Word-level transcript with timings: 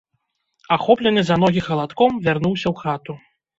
Ахоплены 0.75 1.21
за 1.29 1.37
ногі 1.45 1.61
халадком, 1.67 2.19
вярнуўся 2.27 2.67
ў 2.73 2.83
хату. 2.83 3.13